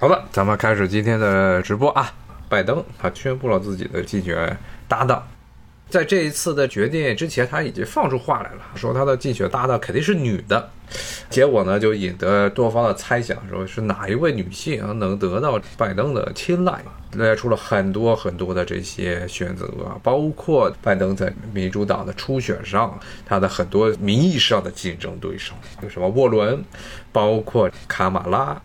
[0.00, 2.08] 好了，咱们开始今天的直播啊。
[2.48, 5.20] 拜登他宣布了自己的竞选搭档，
[5.90, 10.70] 在这一次的决定之前，他已经放出话来了，说他的竞选搭档肯定是女的。
[11.28, 16.80] 结果呢，就引得多方的猜想，说是哪一位女性能得到拜登的青睐，
[17.14, 22.96] 列出了很多很多的这些选择啊，包括拜登在民主党的初选上，
[23.26, 26.64] 他的很多名义上的竞争对手，有什么沃伦，
[27.10, 28.62] 包括卡马拉。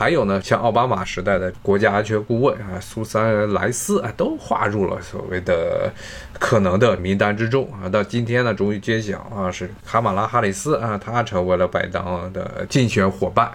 [0.00, 5.92] 还有呢，像奥巴马时代的国家安全顾问啊，苏珊·莱斯啊，都划入了所谓的
[6.38, 7.86] 可能的名单之中啊。
[7.86, 13.52] 到今天呢，终于揭晓啊，是卡马拉·哈里斯啊，她成为了拜登的竞选伙伴。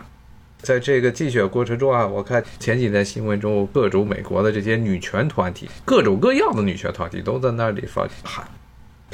[0.62, 8.46] 在这个竞选过程中啊，我看前几天新闻中，各种美国的这些女权团体，各种各样的女权团体都在那里发喊，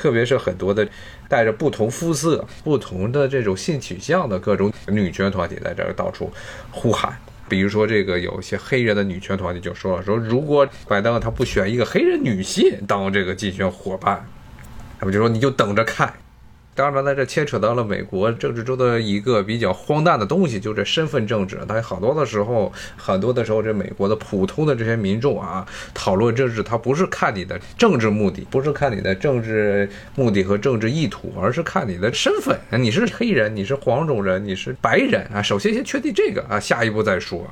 [0.01, 0.87] 特别是很多的
[1.29, 6.31] 带着不同肤色、不同的这种性取向的各种女权团体在这儿到处
[6.71, 7.15] 呼喊。
[7.47, 14.25] 比如说，这个有一些黑人的女权团体就说了，说如果拜登他不选一个黑人女性当这个竞选伙伴，
[14.99, 16.11] 他们就说你就等着看。
[16.73, 21.59] 当然在，这牵扯到了美国政治中的一个比较荒诞的东西，就这身份政治。
[21.67, 32.58] 它好多的时候，很多的时候，这美国的普通的这些民众啊，讨论政治，他不是看你的政治目的，不是看你的政治目的和政治意图，而是看你的身份。
[32.80, 35.42] 你是黑人，你是黄种人，你是白人啊。
[35.42, 37.45] 首先先确定这个啊，下一步再说。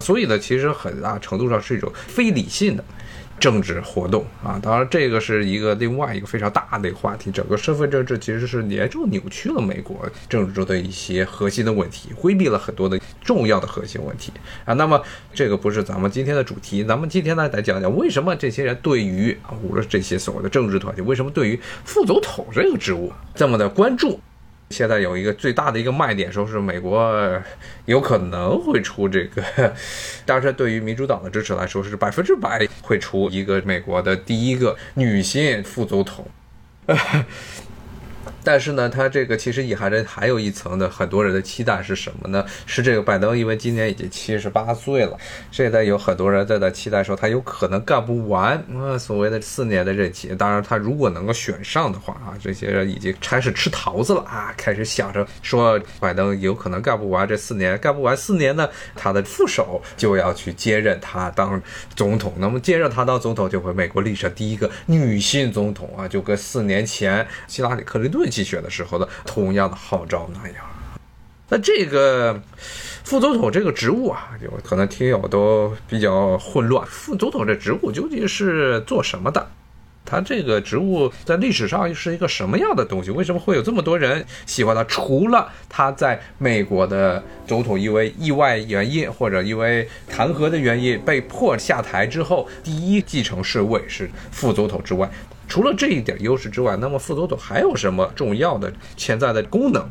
[0.00, 2.84] 所以呢，其实很大程度上是一种非理性的。
[3.40, 7.30] 政治活动啊，当然这个是一个另外一个非常大的一个话题。
[7.30, 9.96] 整个身份政治其实是严重扭曲了美国
[10.28, 14.30] 政治中的一些核心的问题，规避了很多的重要的核心问题
[14.64, 14.74] 啊。
[14.74, 24.20] 那么这个不是咱们今天的主题，咱们今天呢来讲讲为什么这些人对于啊，无论这些所谓的政治团体，为什么对于副总统这个职务这么的关注。
[24.70, 27.12] 现在有一个最大的一个卖点，说是美国
[27.86, 29.42] 有可能会出这个，
[30.24, 36.24] 当然对于民主党的支持来说是百分之百会出一个美国的第一个女性副总统。
[38.42, 42.44] 但是呢，他这个其实隐含着还有一层的很多人的期待是什么呢？
[42.66, 45.16] 是这个拜登，因为今年已经七十八岁了，
[45.50, 50.34] 现在有很多人在在期待说他有可能干不完啊，所谓的四年的任期。
[50.38, 61.60] 当然，他如果能够选上的话啊，这些人已经开始吃桃子了啊，开始想着说拜登有可能干不完这四年，干不完四年呢，他的副手就要去接任他当
[61.94, 62.32] 总统。
[62.38, 68.29] 那么接任他当总统，就会美国历史上第一个女性总统啊，就跟四年前希拉里·克林顿。
[68.30, 70.64] 竞选的时候的同样的号召那样，
[71.48, 72.40] 那这个
[73.02, 76.86] 副总统这个职务啊，就可能听友都比较混乱。
[76.86, 79.50] 副总统这职务究竟是做什么的？
[80.02, 83.10] 他这个职务在历史上是一个什么样的东西？
[83.10, 84.82] 为什么会有这么多人喜欢他？
[84.84, 95.08] 除了他在美国的总统因为意外原因或者因为弹劾的原因被迫下台之后，第一继承侍卫是副总统之外。
[95.50, 99.84] 除了这一点优势之外，那么副总统还有什么重要的潜在的功能？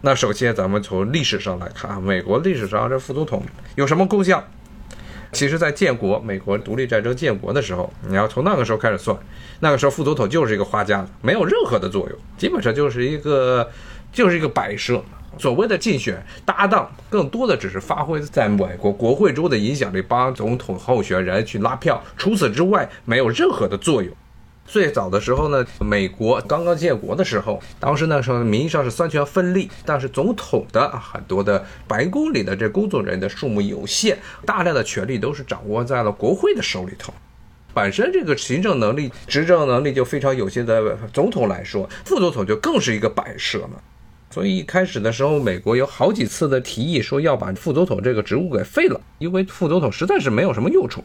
[0.00, 3.42] 那首先咱们从历史上来看啊，美国历史上这副总统
[3.74, 4.42] 有什么功效？
[5.32, 9.18] 其实，在建国，美国独立战争建国的时候，你要从那个时候开始算，
[9.58, 13.68] 那个时候副总统就是一个花架子，没有任何的作用，基本上就是一个
[14.12, 15.02] 就是一个摆设。
[15.36, 24.14] 所谓的竞选搭档，更多的只是发挥在美国国会中的影响力，帮总统候选人去拉票，除此之外没有任何的作用。
[24.66, 37.14] 最早的时候呢，美国刚刚建国的时候，当时那时候名义上是三权分立，但是总统的很多的白宫里的这工作人员的数目有限，大量的权力都是掌握在了国会的手里头。
[37.72, 43.82] 本身这个行政能力、执政能力就非常有限的总统来说，副总统就更是一个摆设了。
[44.30, 51.04] 所以一开始的时候，美国有好几次的提议说要把副总统这个职务给废了，因为副总统实在是没有什么用处。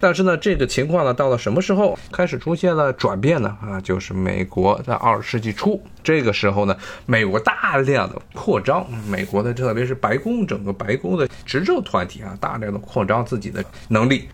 [0.00, 3.56] 但是呢，这个情况呢，到了什么时候开始出现了转变呢？
[3.60, 14.28] 啊，就是美国在二十世纪初这个时候呢，美国大量的扩张，美国的特别是白宫整个白宫的执政团体啊，大量的扩张自己的能力。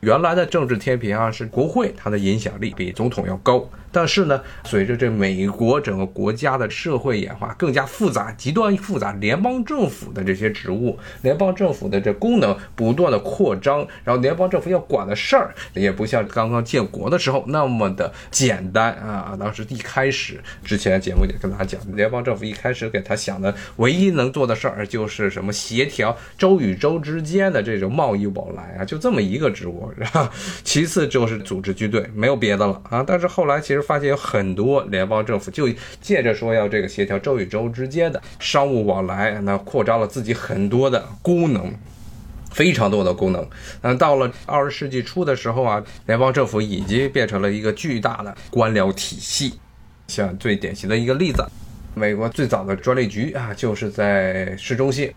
[0.00, 3.68] 原来的政治天平啊，是国会，它的影响力比总统要高。
[3.90, 19.34] 但是呢，随着这美国整个国家的社会演化更加复杂、极端复杂，联邦政府的这些职务、联邦政府的这功能不断的扩张，然后联邦政府要管的事儿也不像刚刚建国的时候那么的简单啊。
[19.40, 29.90] 当时一开始之前节目也跟大家讲，联邦政府一开始给他想的唯一能做的事儿就是什么协调州与州之间的这种贸易往来啊，就这么一个职务。
[29.96, 30.28] 然后
[30.62, 33.02] 其次就是组织军队，没有别的了啊。
[33.06, 33.77] 但是后来其实。
[33.82, 35.68] 发现有很多联邦政府就
[36.00, 41.72] 借着说要这个协调州与州之间的商务往来，那扩张了自己很多的功能。
[42.50, 43.46] 非常多的功能。
[43.82, 49.60] 嗯，到了二十世纪初的时候啊，联邦政府已经变成了一个巨大的官僚体系。
[50.08, 51.44] 像最典型的一个例子，
[51.94, 55.12] 美国最早的专利局啊，就是在市中心，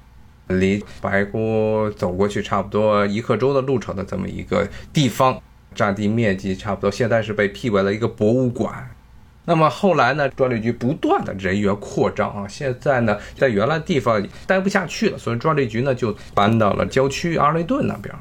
[0.47, 5.41] 离白宫走过去差不多一刻钟的路程的这么一个地方，
[5.73, 8.89] 占地面积差不多，现在是被辟为了一个博物馆。
[9.45, 18.13] 那么后来呢，专利局不断的人员扩张啊，现在呢，在原来地方待不下去了，所以专利局呢就搬到了郊区阿雷顿那边。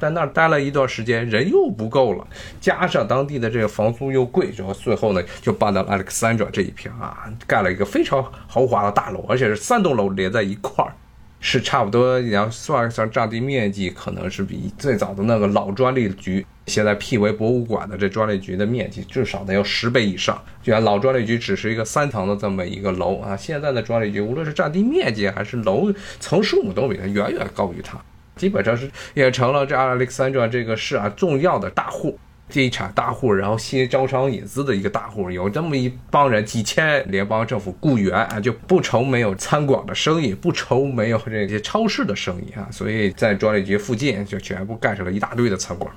[0.00, 2.26] 在那儿待了一段时间，人又不够了，
[2.60, 10.92] 加上当地的这个房租又贵，然后最后呢就搬到了 Alexandra 这一片啊，盖了一个非常豪华的大楼，而且是三栋楼连在一块儿，
[11.40, 20.42] 是差不多你要算一算占地面积，可能是比最早的那个老专利局现在辟为博物馆的这专利局的面积至少得有十倍以上。
[20.62, 27.98] 就像老专利局只是一个三层的这么一个楼啊，现在的专利局无论是占地面积还是楼层数目都比它远远高于它。
[28.36, 45.90] 基本上是也成了这 Alexandra 这个市啊重要的大户，地产大户，然后吸招商引资的一个大户，有这么一帮人，几千联邦政府雇员啊，就不愁没有餐馆的生意，不愁没有这些超市的生意啊，所以在专利局附近就全部盖上了一大堆的餐馆。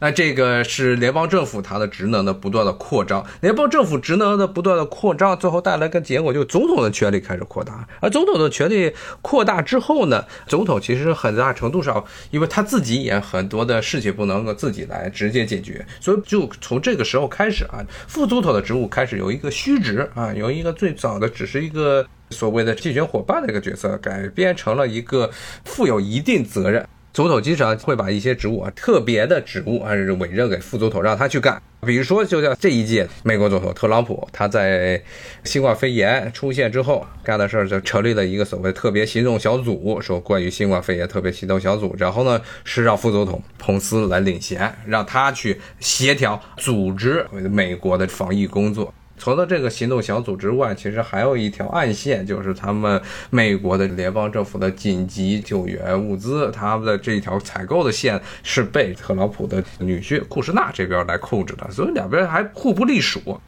[0.00, 7.86] 那这个是联邦政府它的职能的不断的扩张，联邦政府职能的不断的扩张，最后带来个结果，就是总统的权力开始扩大。
[8.00, 8.92] 而总统的权力
[9.22, 25.28] 扩大之后呢，总统其实很大程度上，因为他自己也很多的事情不能够自己来直接解决，所以就从这个时候开始啊，副总统的职务开始由一个虚职啊，由一个最早的只是一个所谓的竞选伙伴的一个角色，改编成了一个
[25.64, 26.86] 负有一定责任。
[27.12, 29.90] 总统经常会把一些职务啊，特别的职务啊，
[30.20, 31.60] 委任给副总统，让他去干。
[31.86, 35.00] 比如说，就像这一届美国总统特朗普，他在
[35.44, 41.94] 新冠肺炎出现之后干的事儿，就成立了一个所谓特别行动小组，说关于新冠肺炎特别行动小组。
[41.98, 48.92] 然后呢，是让副总统彭斯来领衔，让他去协调组织美国的防疫工作。
[49.18, 53.00] 除了这个行动小组之外，其实还有一条暗线，就是他们
[53.30, 63.40] 美国的联邦政府的紧急救援物资，他们的这一条采购的线是被特朗普的女婿库什纳这边来控制的，所以两边还互不隶属，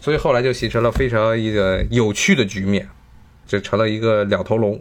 [0.00, 2.88] 所以后来就形成了非常一个有趣的局面，
[3.46, 4.80] 就成了一个两头龙。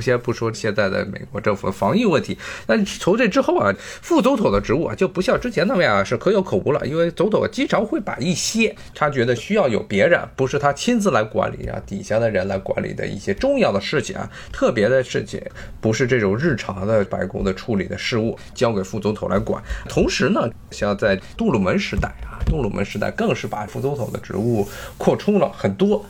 [0.00, 2.36] 先不说现在的美国政府的防疫问题，
[2.66, 15.40] 那从这之后啊，副总统的职务啊就不像之前那么样是可有可无了，因为总统经常会把一些他觉得需要有别人，不是他亲自来管理啊，底下的人来管理的一些重要的事情啊，特别的事情，
[15.80, 19.62] 不是这种日常的白宫的处理的事务，交给副总统来管。
[19.88, 24.66] 同时呢，像在杜鲁门时代啊，杜鲁门时代更是把副总统的职务
[24.96, 26.04] 扩充了很多。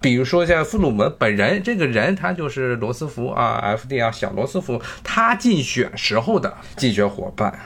[0.00, 7.58] 比如说像弗鲁门本人这个人，他就是罗斯福啊，FDR 小罗斯福他竞选时候的竞选伙伴。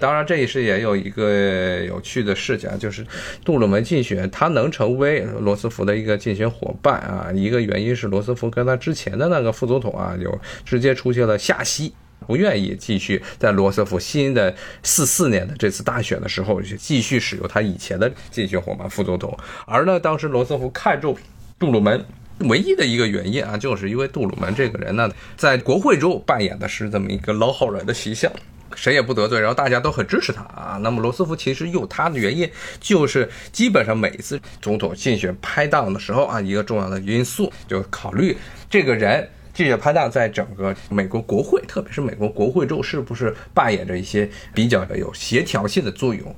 [0.00, 3.04] 当然，这也是也有一个有趣的事情，就是
[3.44, 11.92] 杜鲁门竞选他能成为罗斯福的一个竞选伙伴啊，一个原因是罗斯福跟他之前的那个副总统啊，有直接出现了下息，
[12.28, 14.54] 不愿意继续在罗斯福新的
[14.84, 19.36] 四四年的这次大选的时候继续使用他以前的竞选伙伴副总统，
[19.66, 21.16] 而呢，当时罗斯福看中。
[21.58, 22.04] 杜鲁门
[22.40, 28.30] 唯一的一个原因啊，就是因为杜鲁门这个人呢，在国会中扮演的是这么一个老好人的形象，
[28.76, 30.78] 谁也不得罪，然后大家都很支持他啊。
[30.80, 32.48] 那么罗斯福其实有他的原因，
[32.78, 38.36] 就是基本上每一次总统竞选拍档的时候啊，一个重要的因素就考虑
[38.70, 46.36] 这个人竞选拍档在整个美国国会，特别是美国国会中是不是扮演着一些比较有协调性的作用。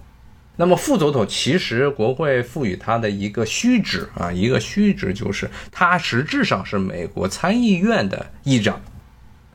[0.57, 8.79] 那么副总统其实国会赋予他的一个虚职啊，一个虚职就是他实质上是美国参议院的议长，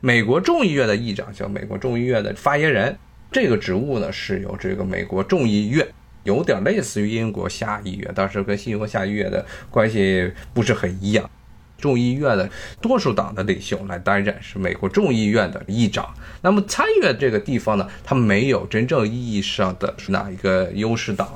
[0.00, 2.98] 美国众议院的议长叫美国众议院的发言人，
[3.30, 5.86] 这个职务呢是由这个美国众议院，
[6.24, 11.30] 有点类似于英国下议院，但是跟英国下议院的关系不是很一样。
[11.78, 12.48] 众议院的
[12.80, 16.14] 多数党的领袖来担任，是美国众议院的议长。
[16.42, 21.28] 那么参议院这个地方呢，它没有真正意义上的哪一个优势党，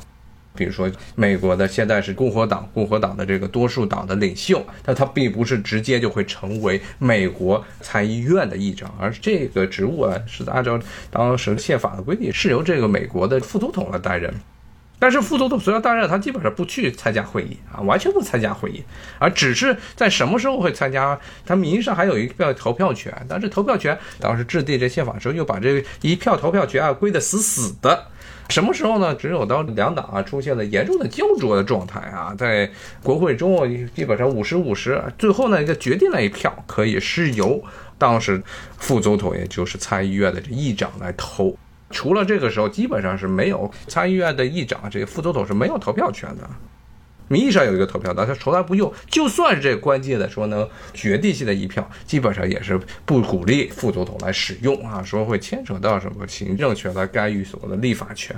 [0.54, 10.80] 比如说美国的现在是共和党，共和党的这个多数党的领袖，但他并不是直接就会成为美国参议院的议长，而这个职务啊，是按照
[11.10, 14.32] 当时宪法的规定，是由这个美国的副总统来担任。
[15.00, 18.84] 但是副总统虽然担任，他基本上不去参加会议啊，完全不参加会议，
[19.18, 28.06] 而只是在什么时候会参加，他名义上还有一票投票权，但是投票权当时制定这宪法的时候又把这一票投票权啊归得死死的，
[28.50, 29.14] 什么时候呢？
[29.14, 32.70] 只有当两党啊出现了严重的焦灼的状态啊，在
[33.02, 37.62] 国会中基本上五十五十，最后呢一个决定那一票可以是由
[37.96, 38.42] 当时
[38.76, 41.56] 副总统也就是参议院的这议长来投。
[41.90, 46.48] 除了这个时候，基本上是没有参议院的议长，这个副总统是没有投票权的。
[47.26, 48.92] 名义上有一个投票，但他从来不用。
[49.08, 58.34] 就算是这关键的说能决定性的一票，基本上也是不鼓励副总统来使用啊，说会牵扯到什么行政权来干预所谓的立法权。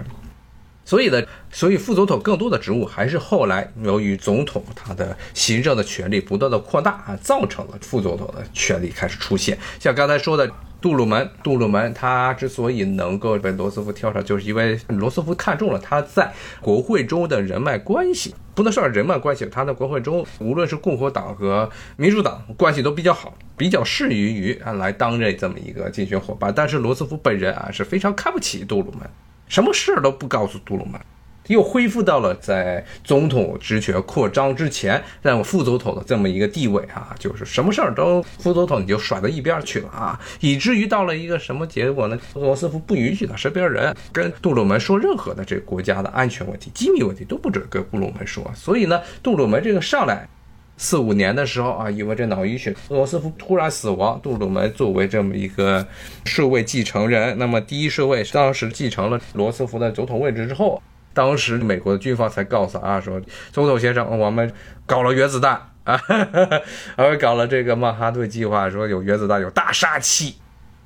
[0.85, 9.57] 所以呢，所以副总统更多的职务还是后来由于总统他的行政的权力不断的扩大啊，造成了副总统的权力开始出现。
[9.79, 10.51] 像刚才说的。
[10.83, 26.53] 杜鲁门，杜鲁门他之所以能够被罗斯福挑上，就是因为罗斯福看中了他在国会中的人脉关系，不能说人脉关系，他在国会中无论是共和党和民主党关系都比较好，比较适于于啊来担任这么一个竞选伙伴。
[26.55, 29.09] 但是罗斯福本人啊是非常看不起杜鲁门，
[29.47, 31.01] 什么事儿都不告诉杜鲁门。
[31.49, 42.19] 又恢复到了在总统职权扩张之前，让副总统的这么一个地位啊，就是什么事儿都副总统你就甩到一边去了啊，以至于到了一个什么结果呢？
[42.35, 48.49] 罗斯福不允许他身边人跟杜鲁门说任何的这个国家的安全问题、机密问题都不准跟杜鲁门说。
[48.55, 50.29] 所以呢，杜鲁门这个上来
[50.77, 55.87] 四五年的时候啊，因为这脑溢血，罗斯福突然死亡，杜鲁门作为这么一个
[56.25, 60.81] 顺位继承人，那么第一顺位当时继承了罗斯福的总统位置之后。
[61.15, 64.53] 当时美国的军方才告诉啊，说总统先生，我们
[64.87, 66.01] 搞了原子弹啊，
[66.97, 70.37] 而搞了这个曼哈顿计划，说有原子弹有大杀器。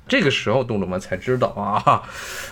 [0.09, 2.01] 这个时候，杜鲁门才知道啊，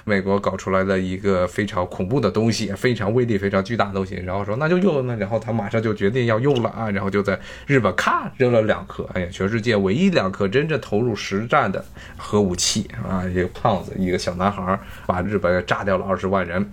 [0.04, 4.16] 美国搞出来的一个非常恐怖的东西，非常威力非常巨大的东西。
[4.16, 11.86] 然后说那就用，那然后他马上就决定要用了啊，然后就在日本咔扔了两颗，哎呀，全世界唯一两颗真正投入实战的
[12.18, 14.78] 核武器啊，一个胖子，一个小男孩，
[15.08, 16.70] 把日本炸掉了二十万人。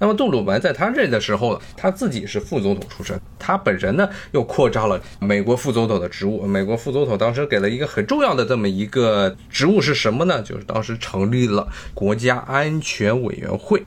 [0.00, 6.46] 那么杜鲁门在他任的时候，他自己是副总统出身，他本人呢又扩张了美国副总统的职务。
[6.46, 10.40] 美国副总统当时给了一个很重要的这么一个职务是什么呢？
[10.40, 13.84] 就是当时成立了国家安全委员会，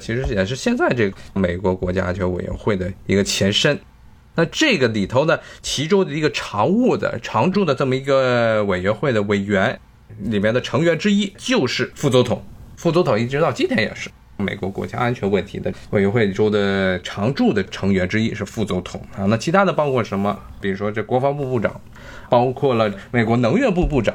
[0.00, 3.78] 其实也是现在这个美国国家安全委员会的一个前身。
[4.34, 9.78] 那这个里头呢，其中的一个常务的常驻的这么一个委员会的委员
[10.18, 12.44] 里面的成员之一就是副总统，
[12.76, 14.10] 副总统一直到今天也是。
[14.36, 20.38] 美国国家安全问题的委员会中的常驻的成员之一是副总统啊，那其他的包括什么？
[20.60, 21.80] 比如说这国防部部长，
[22.28, 24.14] 包括了美国能源部部长，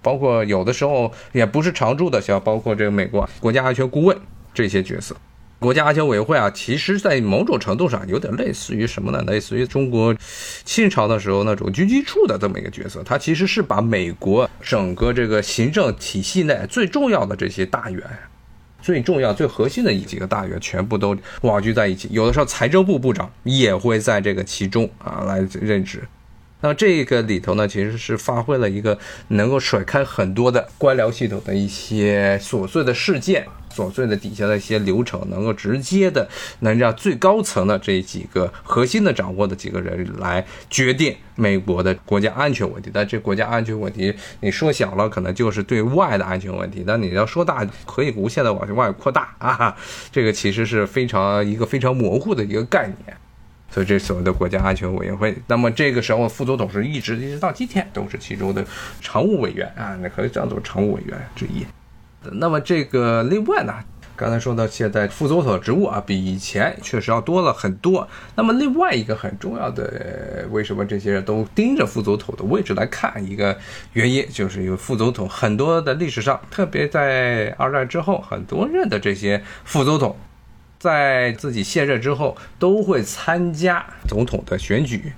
[0.00, 4.16] 包括有的时候也不是常驻的，像包括这个美国国家安全顾问
[4.54, 5.14] 这些角色。
[5.58, 9.22] 国家安全委员会啊，其实在某种程度上有点类似于什么呢？
[9.26, 10.16] 类似于中国
[10.64, 18.02] 清朝的时候那种军机处的这么一个角色，它其实是把美国整个这个行政体系内最重要的这些大员。
[18.80, 26.02] 最重要、最核心的几个大员全部都网聚在一起，有的时候财政部部长也会在这个其中啊来任职。
[26.60, 28.98] 那这个里头呢，其实是发挥了一个
[29.28, 33.46] 能够甩开很多的官僚系统的一些琐碎的事件。
[33.72, 42.90] 琐碎的底下的一些流程，能够直接的能让最高层的这几个核心的掌握的几个人来决定美国的国家安全问题。
[42.92, 49.76] 但这国家安全问题，你说小了可能就是对外的安全问题，但你要说大，可以无限的往外扩大啊。
[50.10, 53.16] 这个其实是非常一个非常模糊的一个概念。
[53.70, 58.64] 所以这所谓的国家安全委员会，那么这个时候副总统是一直一直到今天都是其中的
[59.00, 61.64] 常务委员啊，那可以叫做常务委员之一。
[62.32, 63.72] 那么这个另外呢，
[64.14, 68.06] 刚才说到现在副总统职务啊，比以前确实要多了很多。
[68.34, 73.24] 那么另外一个很重要的，为什么这些人都盯着副总统的位置来看？
[73.24, 73.56] 一个
[73.94, 80.14] 原因就是因为副总统很多的历史上，特别在二战之后，很多任的这些副总统，
[80.80, 85.12] 在自己卸任之后都会参加总统的选举。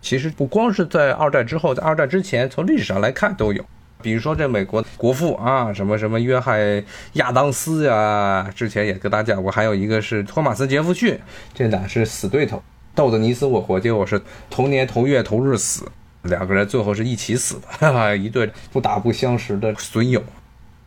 [0.00, 3.64] 其实不光是在二战之后，在二战之前，从历史上来看都有。
[4.00, 11.16] 比如说这美国国父啊，什么什么约翰亚当斯呀，之前也跟大家讲过，还有一个是托马斯杰弗逊，
[11.54, 12.60] 这俩是死对头，
[12.96, 15.84] 斗得你死我活，结果是同年同月同日死，
[16.22, 20.20] 两个人最后是一起死的，哈哈，一对不打不相识的损友。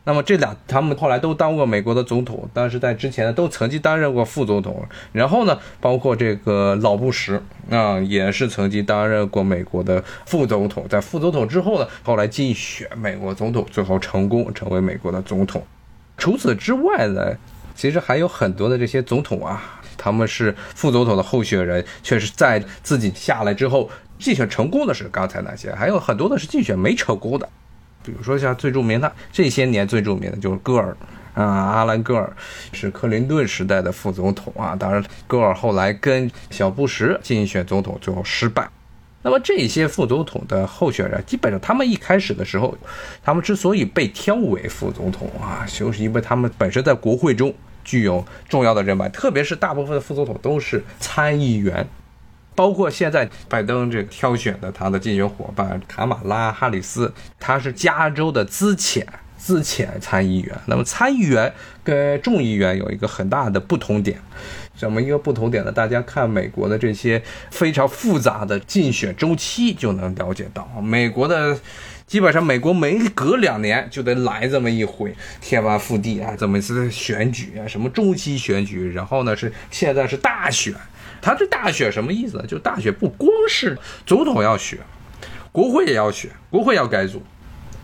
[0.05, 4.85] 那么这俩他们后来都当过美国的总统，但是在之前呢都曾经担任过副总统。
[5.12, 10.85] 然后呢，包括这个老布什啊，也是曾经担任过美国的副总统。
[10.88, 15.65] 在副总统之后呢，后来竞选美国总统，最后成功成为美国的总统。
[16.17, 17.35] 除此之外呢，
[17.74, 27.50] 其实还有很多的这些总统啊，他们是副总统的候选人，却是在自己下来之后竞选成功的是刚才那些，还有很多的是竞选没成功的。
[28.05, 30.95] 比如说像最著名的这些年最著名的就是戈尔
[31.33, 32.31] 啊，阿兰戈尔
[32.71, 34.75] 是克林顿时代的副总统啊。
[34.75, 38.69] 当然，戈尔后来跟小布什竞选总统最后失败。
[39.21, 42.77] 那么这些副总统的候选人，基本上他们一开始的时候，
[43.24, 47.51] 他们之所以被挑为副总统啊，就是因为他们本身在国会中
[47.83, 51.85] 具有重要的人脉，特别是大部分的副总统都是参议员，
[52.55, 59.05] 包括现在拜登这个挑选的他的竞选伙伴卡马拉哈里斯，他是加州的资浅
[59.38, 60.55] 资浅参议员。
[60.65, 64.17] 那么参议员跟众议员有一个很大的不同点。
[64.77, 65.63] 怎么一个不同点。
[65.63, 65.71] 呢？
[65.71, 71.57] 大家看美国的这些非常复杂的竞选周期就能了解到，美国的
[72.05, 80.74] 基本上美国每隔两年就得来这么一回天翻覆地啊，这么一次选举啊，什么中期选举，然后呢是现在是大选。
[81.22, 82.45] 他这大选什么意思呢？
[82.48, 84.79] 就大选不光是总统要选，
[85.51, 87.24] 国会也要选，国会要改组。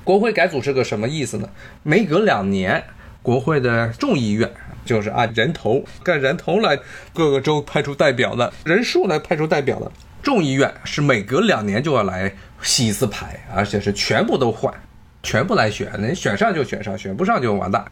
[0.03, 1.49] 国会改组是个什么意思呢？
[1.83, 2.83] 每隔两年，
[3.21, 4.51] 国会的众议院。
[4.83, 6.79] 就是按人头，按人头来
[7.13, 9.91] 各个州派出代表的人数来派出代表的。
[10.23, 12.33] 众议院是每隔两年就要来
[12.63, 14.73] 洗一次牌，而且是全部都换，
[15.21, 17.85] 全部来选，能选上就选上，选不上就完蛋。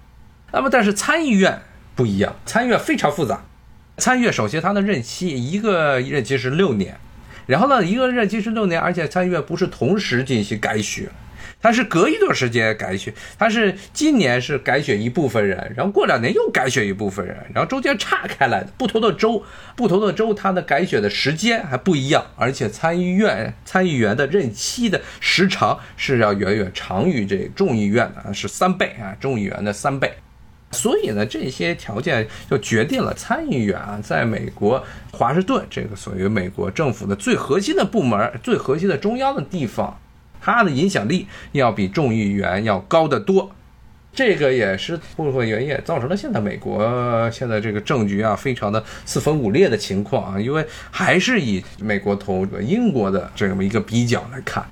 [0.51, 1.61] 那么但是参议院
[1.95, 3.39] 不一样，参议院非常复杂。
[3.99, 6.97] 参议院首先它的任期一个任期是六年，
[7.45, 11.07] 然后呢一个任期是六年，而且参议院不是同时进行改选。
[11.61, 19.43] 他是隔一段时间改选，他是今年是改选一部分人，然后过两年又改选一部分人，然后中间岔开来的不同的州，
[19.75, 30.13] 不同的州它的改选的时间还不一样，而且参议院参议员的任期的时长是要远远长于这众议院的，是三倍啊，众议员的三倍。
[30.71, 39.99] 所以呢，这些条件就决定了参议员啊，在美国华盛顿这个属于美国政府的最核心的部门、最核心的中央的地方。
[40.41, 43.51] 他的影响力要比众议员要高得多，
[44.13, 50.39] 这个也是部分原因，造成了现在美国现在这个政局啊非常的四分五裂的情况啊。
[50.39, 54.65] 因为还是以美国同英国的这么一个比较来看，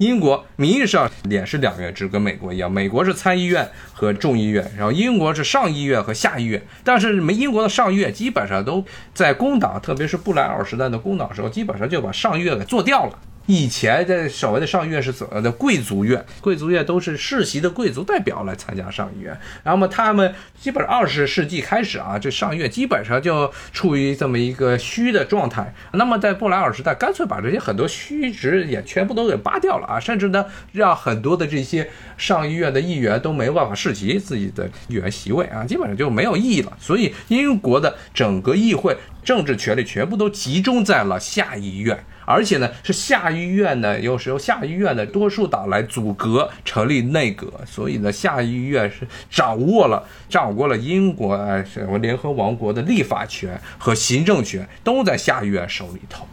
[0.00, 6.62] 英国名义上也是两院制，跟美国一样，美国是参议院和众议院，然后英国是上议院和下议院。
[6.82, 8.82] 但是美英国的上议院基本上都
[9.12, 13.18] 在工党，特别是布莱尔时代的工党时候，基本上就把上议院给做掉了。
[13.50, 15.50] 以前的所谓的上议院是怎么的？
[15.50, 19.36] 贵族院，贵族院都是世袭的贵族代表来参加上议院。
[19.64, 25.74] 然后嘛，他们基本上二十世纪开始啊，这上议院基本上就处于这么一个虚的状态。
[25.94, 36.72] 那么在布莱尔时代，干脆把这些很多虚职也全部都给扒掉了啊，甚至呢，让很多的这些上议院的议员都没办法世袭自己的议员席位啊，基本上就没有意义了。
[36.78, 41.98] 所以英国的整个议会政治权力全部都集中在了下议院。
[42.30, 56.24] 而且呢，是下议院呢，又是由下议院的多数党来组阁成立内阁，所以呢，下议院是掌握了掌握了英国啊什么联合王国的立法权和行政权都在下议院手里头。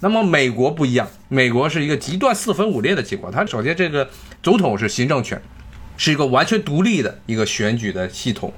[0.00, 3.32] 那么美国不一样，美国是一个极端四分五裂的情况。
[3.32, 4.08] 它首先这个
[4.42, 5.40] 总统是行政权，
[5.96, 8.52] 是一个完全独立的一个选举的系统。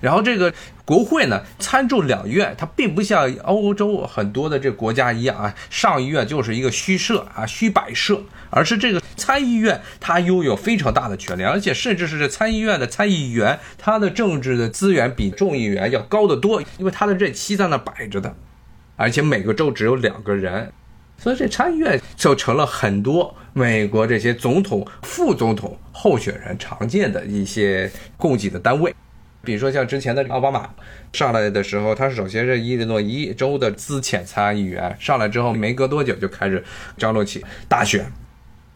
[0.00, 0.52] 然后这个
[0.84, 18.36] 国会呢，参众两院，它并不像欧洲很多的这国家一样啊，上议院就是一个虚设啊，虚摆设，而是这个参议院它拥有非常大的权利，而且甚至是这参议院的参议员，他的政治的资源比众议员要高得多，因为他的任期在那摆着的，
[18.96, 20.70] 而且每个州只有两个人，
[21.16, 28.94] 所以这参议院就成了很多美国这些总统、副总统候选人常见的一些供给的单位。
[29.46, 30.68] 比如说像之前的奥巴马
[31.12, 36.62] 上来的时候，他首先是伊利诺伊州的资浅参议员，上来之后没隔多久就开始
[36.98, 38.12] 张罗起大选，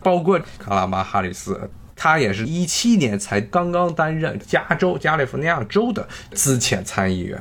[0.03, 7.39] 包括卡拉马哈里斯，他也是一七年才刚刚担任加州加利福尼亚州的资浅参议员，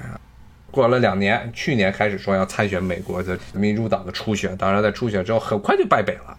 [0.72, 6.36] 过了两年，去年开始说要参选美国的民主党的初选，当然在初选之后很快就败北了。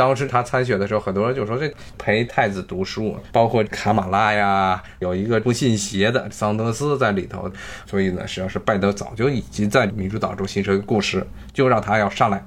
[0.00, 7.52] 当时他参选的时候，很多人就说这陪太子读书，包括卡马拉呀，有一个不信邪的桑德斯在里头，
[7.84, 12.42] 所以呢，实际上是拜登早就已经在民主党中形成一个共识，就让他要上来。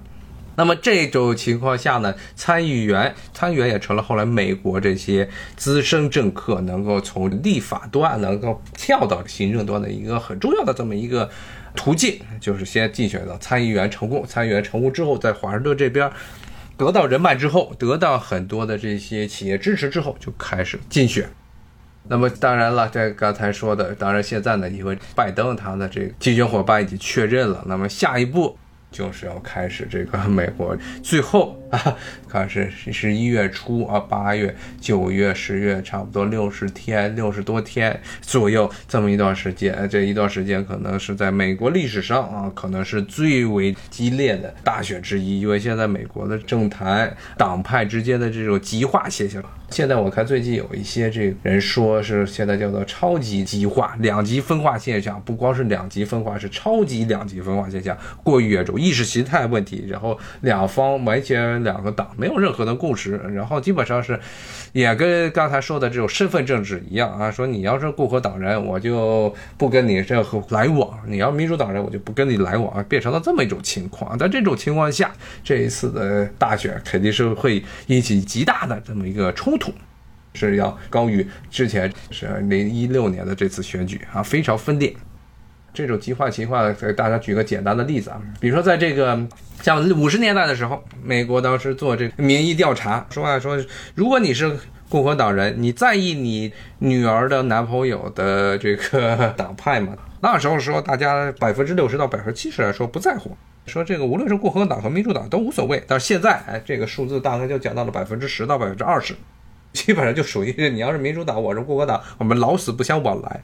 [0.55, 11.29] 那么这种情况下呢，参议员参议员也成了后来美国这些资深政客能够从立法端能够跳到行政端的一个很重要的这么一个
[11.75, 16.11] 途径，就是先竞选到参议员成功，参议员成功之后，在华盛顿这边。
[16.77, 21.29] 得到人脉之后，得到很多的这些企业支持之后，就开始竞选。
[22.07, 28.57] 那么当然了，这刚才说的，当然现在呢，因为拜登他的这个竞选伙伴已经确认了，那么下一步
[28.91, 31.97] 就是要开始这个美国最后啊，
[32.29, 39.89] 看是十一月初啊，八月、九月、十月，差不多六十天、六十多天左右这么一段时间。
[39.89, 49.43] 这一段时间可能是在美国历史上啊，可能是最为激烈的大选之一，因为现在美国的政坛党派之间的这种极化现象。
[49.71, 64.19] 现在我看最近有一些这个人说是现在叫做超级极化、两极分化现象，不光是两极分化，是超级两极分化现象，过于严重，意识形态问题，然后两方完全两个党没有任何的共识，然后基本上是
[64.71, 74.17] 也跟刚才说的这种身份政治一样啊，说你要是共和党人，我就不跟你任何来往；你要民主党人，我就不跟你来往，变成了这么一种情况。
[74.17, 75.12] 在这种情况下，
[75.43, 79.71] 这一次的大选肯定是会引起极大的这么一个冲突。
[80.36, 84.91] 是要高于之前是零一六年的这次选举啊，非常分裂。
[85.73, 89.19] 这种极化情况，给大家举个简单的例子啊，比如说在这个
[89.62, 93.57] 像五十年代的时候，美国当时做这个民意调查，说啊说，
[93.95, 94.55] 如果你是
[94.88, 99.93] 共和党人，你在意你女儿的男朋友的这个党派吗？
[100.21, 105.83] 那时候说大家百分之六十到百分之七十来说不在乎， 说这个无论是共和党和民主党都无所谓。
[105.88, 109.15] 但是现在哎，这个数字大概就讲到了百分之十到百分之二十。
[109.73, 113.41] 基本上就属于你要是民主党，我是共和党，我们老死不相往来。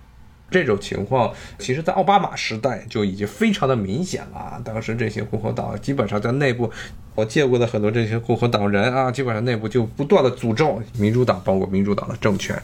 [0.51, 4.61] 这种情况，其实在奥巴马时代就已经非常的明显了。
[4.63, 6.71] 当时这些共和党基本上在内部，
[7.15, 12.61] 我见过的很多这些共和党人啊，基本上内部就不断的诅咒民主党，包括民主党的政权。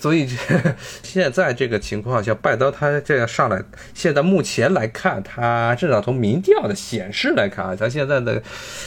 [0.00, 0.26] 所以
[1.02, 8.42] 现在这个情况下，拜登他这样上来，现在目前来看，他至少从民调的显示来看啊，他现在的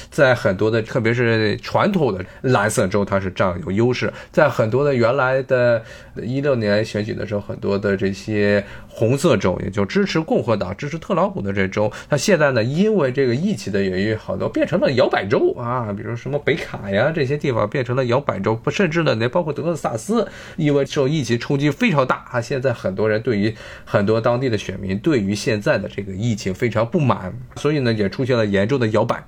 [0.09, 4.11] 在很多的，特别是传统的蓝色州，他是占有优势。
[4.31, 5.83] 在很多的原来的
[6.15, 22.41] 一六年选举的时候，很多的这些红色州，也就支持共和党、支持特朗普的这州，他现在呢，因为这个疫情的原因，好多变成了摇摆州啊，比如什么北卡呀这些地方变成了摇摆州，不甚至呢，连包括德克萨斯，因为受疫情冲击非常大啊！
[22.41, 23.53] 现在很多人对于
[23.85, 29.23] 很多当地的选民对于现在的这个疫情非常不满，所以呢也出现了严重的摇摆。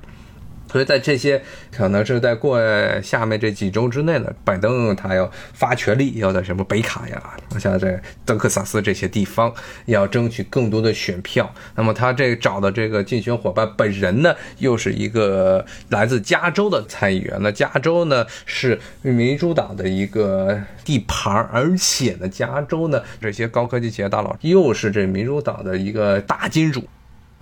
[0.75, 2.59] 所以在这些可能是在过
[3.01, 9.53] 下面这几周之内呢，拜登他要发全力，要在什么北卡呀，像在德克萨斯这些地方，
[9.85, 11.49] 要争取更多的选票。
[11.75, 17.37] 那么他这找的这个竞选伙伴本人呢，又是一个来自加州的参议员。
[17.39, 26.85] 那加州呢是民主党的一个地盘，而且呢，加州呢这些高科技企业大佬又是这民主党的一个大金主。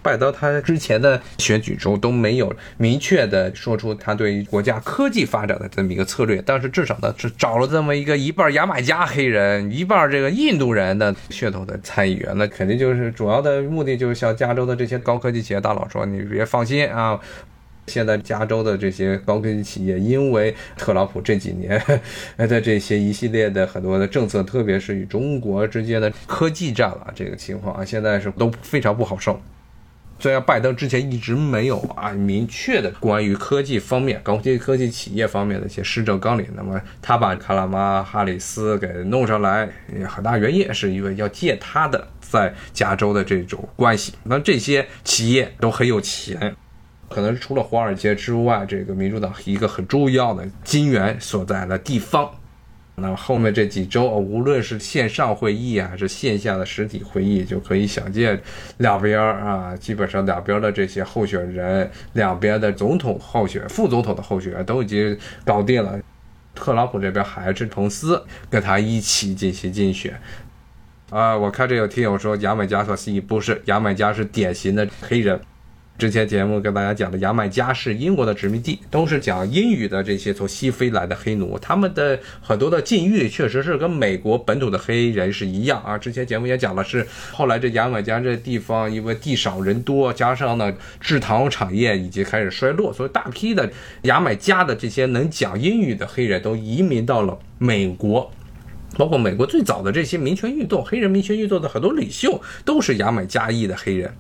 [0.03, 17.19] 拜登他之前的选举中都没有明确的说出他对于国家科技发展的这么一个策略，但是至少呢是找了这么一个一半牙买加黑人、一半这个印度人的血统的参议员，那肯定就是主要的目的就是向加州的这些高科技企业大佬说，你别放心啊，
[17.87, 21.81] 现在加州的这些高科技企业因为特朗普这几年
[22.37, 29.39] 的这些一系列的很多的政策，特别是与中国之间的科技战了这个情况啊，现在是都非常不好受。
[30.23, 39.67] 虽然拜登之前一直没有啊明确的关于科技方面、高科技企业方面的一些施政纲领，那么他把卡拉马哈里斯给弄上来，
[40.07, 44.13] 很大原因是因为要借他的在加州的这种关系。
[44.23, 46.55] 那这些企业都很有钱，
[47.09, 52.31] 可能除了华尔街之外，这个民主党一个很重要的金源所在的地方。
[52.95, 58.39] 那后面这几周，无论是线上会议还是线下的实体会议，就可以想见，
[58.77, 65.99] 两边啊，基本上两边的这些候选人，两边的总统候选、副总统的候选都已经搞定了。
[66.53, 70.13] 特朗普这边还是彭斯跟他一起进行竞选。
[71.09, 75.39] 啊，我看这有听友说，牙买加和西不是，牙买加是典型的黑人。
[75.95, 85.97] 之前节目跟大家讲的牙买加是英国的殖民地，都是讲英语的这些从西非来的黑奴，他们的很多的境遇确实是跟美国本土的黑人是一样啊。
[85.97, 98.29] 之前节目也讲了，是后来这牙买加这地方因为地少人多，加上呢制糖产业已经开始衰落，所以大批的牙买加的这些能讲英语的黑人都移民到了美国，
[98.97, 104.11] 包括美国最早的这些民权运动、黑人民权运动的很多领袖都是牙买加裔的黑人。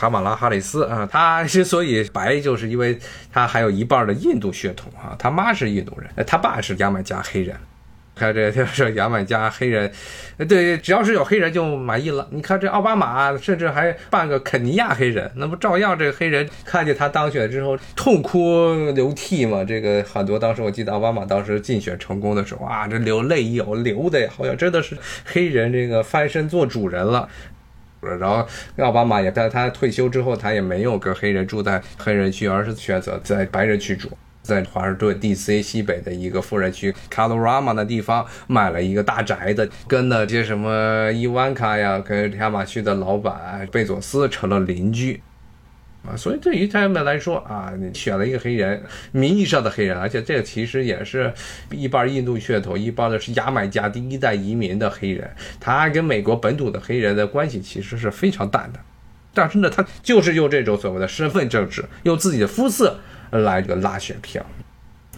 [0.00, 2.98] 卡马拉哈里斯啊，他之所以白，就是因为
[3.30, 7.54] 他还有一半的印度血统啊，他妈是印度人，他爸是牙买加黑人。
[8.16, 9.90] 看这 就是牙买加黑人，
[10.48, 12.26] 对，只要是有黑人就满意了。
[12.30, 19.62] 你看这奥巴马甚至还办个肯尼亚黑人，那不照样这个黑人看见他当选之后痛哭流涕吗？
[19.64, 27.28] 这个很多当时我记得奥巴马当时竞选成功的时候啊，这流泪有流的，好像真的是黑人这个翻身做主人了。
[28.00, 28.46] 然后
[28.78, 34.10] 奥巴马也在他退休之后，他也没有跟黑人住在黑人区，而是选择在白人区住。
[34.42, 35.60] 在华盛顿 D.C.
[35.60, 45.22] 西北的一个富人区 c a l o r a m a 的地方买了一个大宅子，跟那些什么伊万卡呀，跟亚马逊的老板贝佐斯成了邻居。
[46.08, 48.82] 啊，所以对于他们来说啊，你选了一个黑人，
[49.12, 51.32] 名义上的黑人，而且这个其实也是
[51.70, 58.80] 一半印度血统，一半的是牙买加第一代移民的黑人，他跟美国本土的黑人的关系其实是非常淡的。
[59.34, 62.98] 但是呢，他就是用这种所谓的身份政治，用自己的肤色
[63.30, 64.44] 来这个拉选票。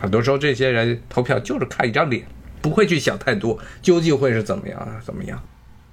[0.01, 2.27] 很多时候，这些人投票就是看一张脸，
[2.61, 5.41] 不会去想太多究竟会是怎么样，怎么样。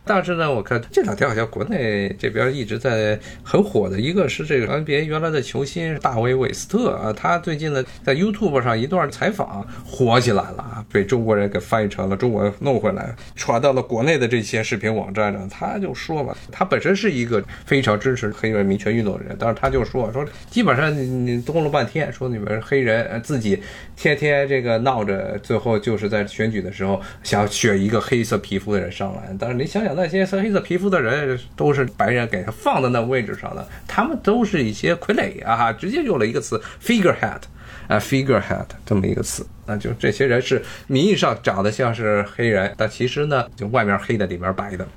[0.09, 10.68] 但是呢，我看这两天好像国内这边一直在很火的一个是这个 NBA 原来的球星大卫韦斯特啊，他最近呢在 YouTube 上一段采访火起来了。
[10.91, 15.47] 被中国人给翻译成了中文弄回来，传到了国内的这些视频网站上。
[15.47, 23.61] 他就说嘛，他本身是一个非常支持黑人民权运动的人，但是他就说说基本上你你动了半天，说你们黑人自己
[23.95, 29.89] 天天这个闹着，最后就是在选举的时候想选一个黑色皮肤的人上来，但是你想想。
[29.99, 35.73] 那些黑色皮肤的人都是白人给他放在那位置上的，他们都是一些傀儡啊！
[35.73, 37.41] 直接用了一个词 figurehead，
[37.89, 44.87] 啊 figurehead 这么一个词，那就这些人是名义上长得像是黑人，但其实呢，就外面黑的里面白的。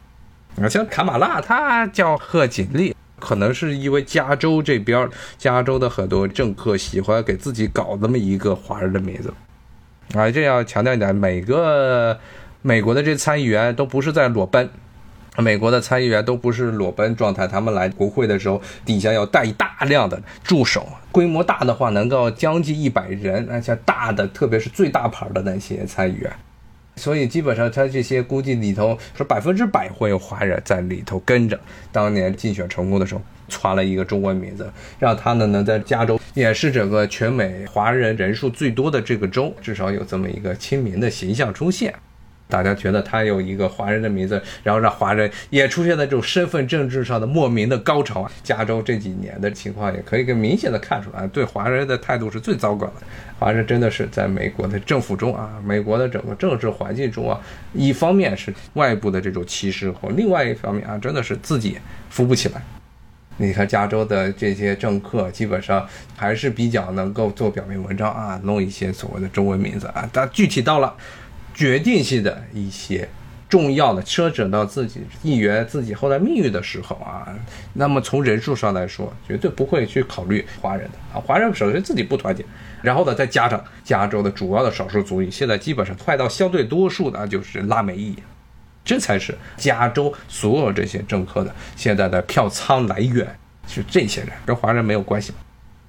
[0.61, 9.33] 啊，像卡马拉，他叫贺锦丽，可能是因为加州这边加州的很多政客喜欢给自己搞这么一个华人的名字。
[10.15, 12.19] 啊，这要强调一点，每个
[12.61, 14.69] 美国的这参议员都不是在裸奔。
[15.39, 26.31] 美国的参议员都不是裸奔状态，他们来国会的时候底下要带大量的助手，规模大的话能够将近一百人，而且大的，特别是最大牌的那些参议员，
[26.97, 31.59] 所以基本上他这些估计里头说百分之百会有华人在里头跟着。
[31.91, 41.95] 当年竞选成功的时候，传了一个中文名字，让他呢能在加州也是整个全美华人人数最多的这个州，至少有这么一个亲民的形象出现。
[42.53, 48.31] 大家觉得他有一个华人的名字，然后让华人也出现在这种身份政治上的莫名的高潮！
[48.45, 52.95] 加州这几年的情况也可以更明显的看出来，对华人的态度是最糟糕的。
[53.39, 57.41] 华人真的是在美国的政府中啊，美国的整个政治环境中啊，
[57.73, 61.79] 一方面是外部的这种歧视，或另外一方面啊，真的是自己
[62.11, 62.61] 扶不起来。
[63.39, 70.95] 你看加州的这些政客，基本上还是比较能够做表面文章啊，弄一些所谓的中文名字啊，但具体到了。
[71.55, 73.09] 决定性的一些
[73.49, 77.29] 重要的牵扯到自己议员自己后来命运的时候啊，
[77.75, 81.21] 那么从人数上来说，绝对不会去考虑华人的啊。
[81.21, 82.43] 华人首先自己不团结，
[82.81, 88.17] 然后呢再加上加州的主要的少数族裔，现在基本上快到相对多数的，就是拉美裔，
[88.83, 93.39] 这才是加州所有这些政客的现在的票仓来源，
[93.69, 95.35] 是这些人跟华人没有关系。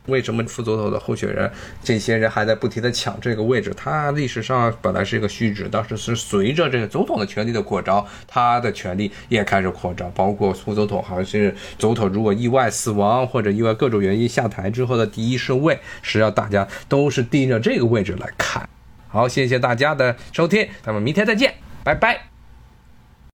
[0.08, 1.50] 为什么副总统的候选人
[1.82, 3.74] 这些人还在不停的抢这个位置？
[3.76, 10.12] 他历史上本来是一个虚职，当时是随着这个总统的权力的扩张，他的权力也开始扩张。
[10.14, 18.68] 包括副总统，好像是总统如果意外死亡或者意外各种原因下台之后的第一顺位，实际上大家都是盯着这个位置来看。
[19.08, 22.33] 好，谢谢大家的收听，咱们明天再见，拜拜。